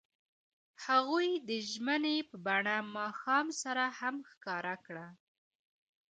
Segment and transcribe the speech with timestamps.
[0.85, 3.83] هغوی د ژمنې په بڼه ماښام سره
[4.29, 5.07] ښکاره هم کړه.